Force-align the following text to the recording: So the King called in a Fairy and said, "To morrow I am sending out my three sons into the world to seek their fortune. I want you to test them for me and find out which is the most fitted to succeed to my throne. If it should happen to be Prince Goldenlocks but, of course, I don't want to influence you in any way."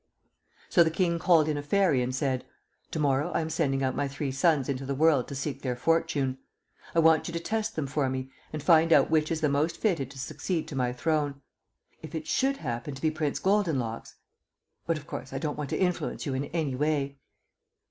So 0.67 0.83
the 0.83 0.89
King 0.89 1.19
called 1.19 1.47
in 1.47 1.57
a 1.59 1.61
Fairy 1.61 2.01
and 2.01 2.15
said, 2.15 2.43
"To 2.89 2.97
morrow 2.97 3.31
I 3.33 3.41
am 3.41 3.51
sending 3.51 3.83
out 3.83 3.95
my 3.95 4.07
three 4.07 4.31
sons 4.31 4.67
into 4.67 4.83
the 4.83 4.95
world 4.95 5.27
to 5.27 5.35
seek 5.35 5.61
their 5.61 5.75
fortune. 5.75 6.39
I 6.95 6.97
want 7.01 7.27
you 7.27 7.31
to 7.33 7.39
test 7.39 7.75
them 7.75 7.85
for 7.85 8.09
me 8.09 8.31
and 8.51 8.63
find 8.63 8.91
out 8.91 9.11
which 9.11 9.31
is 9.31 9.41
the 9.41 9.47
most 9.47 9.77
fitted 9.77 10.09
to 10.09 10.17
succeed 10.17 10.67
to 10.69 10.75
my 10.75 10.91
throne. 10.91 11.43
If 12.01 12.15
it 12.15 12.25
should 12.25 12.57
happen 12.57 12.95
to 12.95 13.01
be 13.03 13.11
Prince 13.11 13.37
Goldenlocks 13.37 14.15
but, 14.87 14.97
of 14.97 15.05
course, 15.05 15.33
I 15.33 15.37
don't 15.37 15.55
want 15.59 15.69
to 15.69 15.77
influence 15.79 16.25
you 16.25 16.33
in 16.33 16.45
any 16.45 16.73
way." 16.73 17.19